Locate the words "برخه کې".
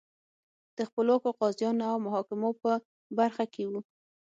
3.17-3.63